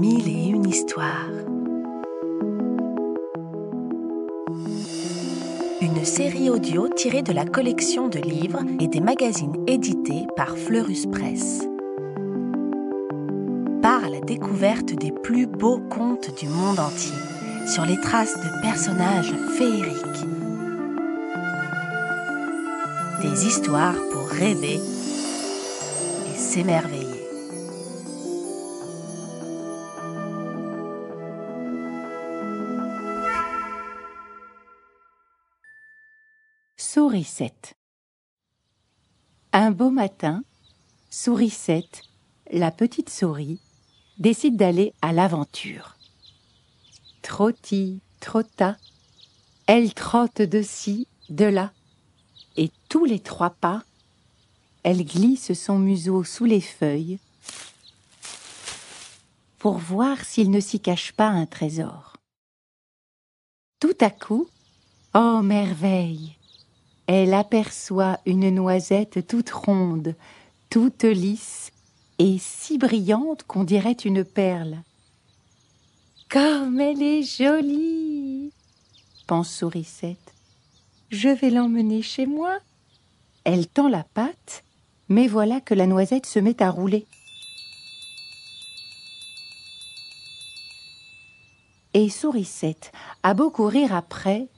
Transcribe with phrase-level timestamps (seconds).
[0.00, 1.30] Mille et une histoires.
[5.80, 11.06] Une série audio tirée de la collection de livres et des magazines édités par Fleurus
[11.06, 11.66] Press.
[13.82, 17.16] Part à la découverte des plus beaux contes du monde entier,
[17.66, 20.26] sur les traces de personnages féeriques.
[23.20, 24.80] Des histoires pour rêver
[26.34, 27.01] et s'émerveiller.
[36.84, 37.74] Sourisette.
[39.52, 40.42] Un beau matin,
[41.10, 42.02] Sourisette,
[42.50, 43.60] la petite souris,
[44.18, 45.96] décide d'aller à l'aventure.
[47.22, 48.76] Trotti, trotta,
[49.66, 51.72] elle trotte de ci, de là,
[52.56, 53.84] et tous les trois pas,
[54.82, 57.20] elle glisse son museau sous les feuilles
[59.60, 62.16] pour voir s'il ne s'y cache pas un trésor.
[63.78, 64.48] Tout à coup,
[65.14, 66.36] oh merveille,
[67.06, 70.14] elle aperçoit une noisette toute ronde,
[70.70, 71.70] toute lisse
[72.18, 74.78] et si brillante qu'on dirait une perle.
[76.28, 78.52] Comme elle est jolie
[79.32, 80.34] pense Sourisette.
[81.10, 82.58] Je vais l'emmener chez moi.
[83.44, 84.62] Elle tend la patte,
[85.08, 87.06] mais voilà que la noisette se met à rouler.
[91.94, 92.92] Et Sourisette
[93.22, 94.48] a beau courir après,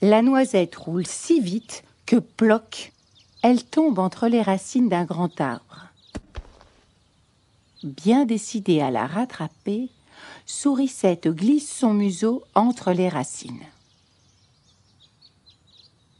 [0.00, 2.92] la noisette roule si vite que ploc,
[3.40, 5.92] elle tombe entre les racines d'un grand arbre.
[7.84, 9.90] Bien décidée à la rattraper,
[10.44, 13.64] Sourisette glisse son museau entre les racines.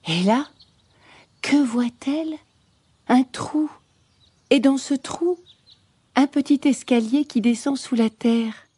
[0.07, 0.47] Et là,
[1.43, 2.37] que voit-elle?
[3.09, 3.69] Un trou.
[4.51, 5.41] Et dans ce trou,
[6.15, 8.69] un petit escalier qui descend sous la terre.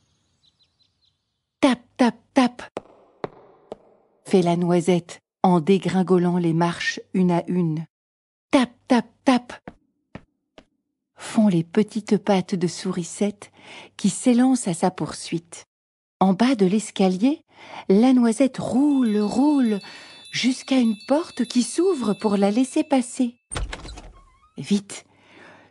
[1.60, 2.62] Tap, tap, tap
[4.24, 7.86] fait la noisette en dégringolant les marches une à une.
[8.50, 9.52] Tap, tap, tap
[11.16, 13.52] font les petites pattes de Sourisette
[13.96, 15.64] qui s'élance à sa poursuite.
[16.20, 17.42] En bas de l'escalier,
[17.88, 19.78] la noisette roule, roule,
[20.32, 23.36] jusqu'à une porte qui s'ouvre pour la laisser passer.
[24.58, 25.04] Vite,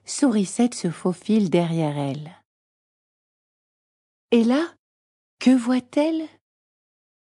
[0.06, 2.31] Sourisette se faufile derrière elle.
[4.31, 4.73] Et là,
[5.40, 6.28] que voit-elle?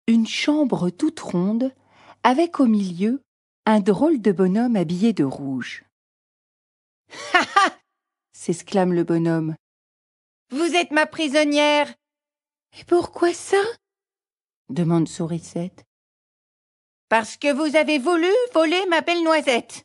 [0.07, 1.73] Une chambre toute ronde
[2.23, 3.23] avec au milieu
[3.67, 5.85] un drôle de bonhomme habillé de rouge.
[7.35, 7.79] Ha ha
[8.33, 9.57] s'exclame le bonhomme.
[10.51, 11.93] Vous êtes ma prisonnière.
[12.79, 13.63] Et pourquoi ça?
[14.69, 15.85] demande Sourisette.
[17.09, 19.85] Parce que vous avez voulu voler ma belle noisette.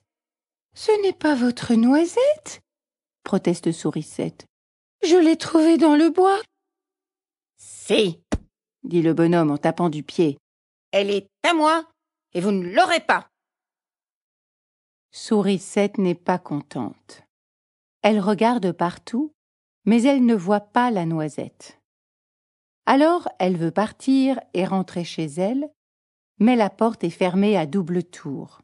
[0.75, 2.61] Ce n'est pas votre noisette,
[3.23, 4.45] proteste Sourisette.
[5.03, 6.41] Je l'ai trouvée dans le bois.
[7.57, 8.19] Si,
[8.83, 10.38] dit le bonhomme en tapant du pied.
[10.91, 11.85] Elle est à moi
[12.33, 13.27] et vous ne l'aurez pas.
[15.11, 17.23] Sourisette n'est pas contente.
[18.01, 19.33] Elle regarde partout,
[19.85, 21.79] mais elle ne voit pas la noisette.
[22.85, 25.69] Alors elle veut partir et rentrer chez elle,
[26.39, 28.61] mais la porte est fermée à double tour.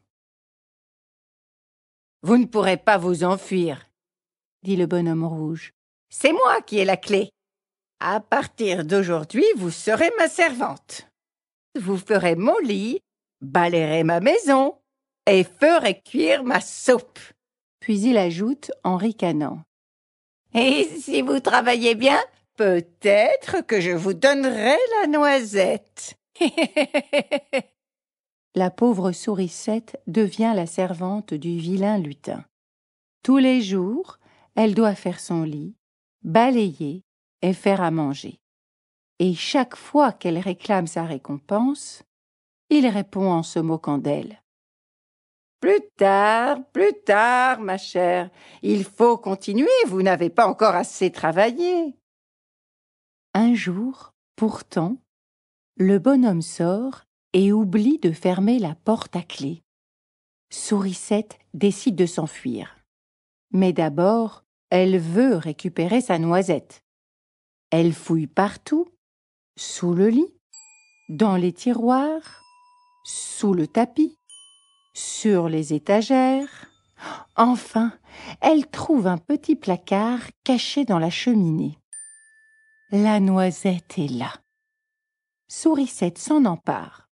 [2.22, 3.88] Vous ne pourrez pas vous enfuir,
[4.62, 5.72] dit le bonhomme rouge.
[6.10, 7.30] C'est moi qui ai la clé.
[8.00, 11.08] À partir d'aujourd'hui, vous serez ma servante.
[11.78, 13.00] Vous ferez mon lit
[13.40, 14.76] balayerez ma maison
[15.26, 17.20] et ferai cuire ma soupe.
[17.80, 19.62] Puis il ajoute en ricanant.
[20.54, 22.20] Et si vous travaillez bien,
[22.56, 26.16] peut-être que je vous donnerai la noisette.
[28.54, 32.44] la pauvre sourisette devient la servante du vilain lutin.
[33.22, 34.18] Tous les jours,
[34.56, 35.76] elle doit faire son lit,
[36.22, 37.02] balayer
[37.42, 38.40] et faire à manger.
[39.18, 42.02] Et chaque fois qu'elle réclame sa récompense,
[42.70, 44.42] il répond en se moquant d'elle.
[45.60, 48.30] Plus tard, plus tard, ma chère.
[48.62, 51.94] Il faut continuer, vous n'avez pas encore assez travaillé.
[53.34, 54.96] Un jour, pourtant,
[55.76, 57.02] le bonhomme sort
[57.34, 59.62] et oublie de fermer la porte à clé.
[60.50, 62.78] Sourisette décide de s'enfuir.
[63.52, 66.82] Mais d'abord, elle veut récupérer sa noisette.
[67.70, 68.88] Elle fouille partout,
[69.56, 70.34] sous le lit,
[71.08, 72.40] dans les tiroirs,
[73.04, 74.16] sous le tapis,
[74.94, 76.66] sur les étagères.
[77.36, 77.92] Enfin,
[78.40, 81.78] elle trouve un petit placard caché dans la cheminée.
[82.90, 84.32] La noisette est là.
[85.48, 87.08] Sourisette s'en empare.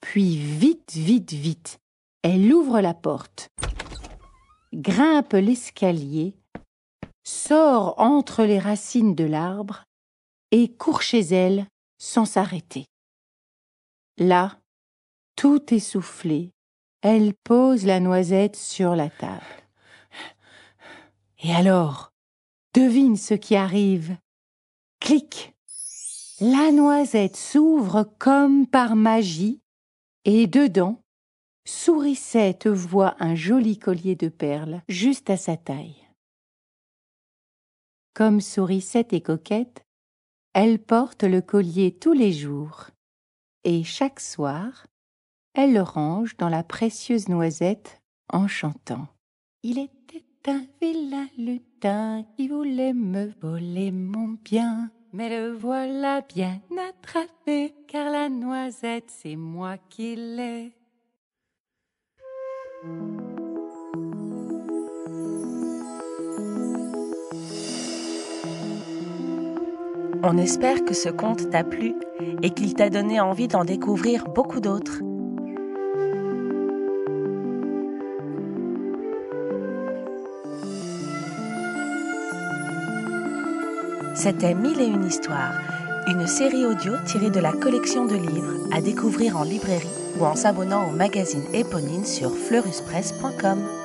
[0.00, 1.78] Puis vite, vite, vite,
[2.22, 3.50] elle ouvre la porte,
[4.72, 6.34] grimpe l'escalier,
[7.24, 9.84] sort entre les racines de l'arbre
[10.50, 11.66] et court chez elle
[11.98, 12.84] sans s'arrêter.
[14.18, 14.61] Là,
[15.42, 16.52] tout essoufflé,
[17.00, 19.42] elle pose la noisette sur la table.
[21.42, 22.12] Et alors,
[22.74, 24.16] devine ce qui arrive.
[25.00, 25.52] Clic.
[26.38, 29.60] La noisette s'ouvre comme par magie,
[30.24, 31.02] et dedans,
[31.64, 36.06] Sourisette voit un joli collier de perles juste à sa taille.
[38.14, 39.84] Comme Sourisette est coquette,
[40.52, 42.90] elle porte le collier tous les jours,
[43.64, 44.86] et chaque soir,
[45.54, 48.00] elle le range dans la précieuse noisette
[48.32, 49.06] en chantant.
[49.62, 54.90] Il était un vilain lutin qui voulait me voler mon bien.
[55.12, 60.72] Mais le voilà bien attrapé, car la noisette, c'est moi qui l'ai.
[70.24, 71.94] On espère que ce conte t'a plu
[72.42, 75.02] et qu'il t'a donné envie d'en découvrir beaucoup d'autres.
[84.14, 85.54] C'était Mille et une histoires,
[86.06, 89.88] une série audio tirée de la collection de livres à découvrir en librairie
[90.18, 93.81] ou en s'abonnant au magazine éponyme sur fleuruspresse.com.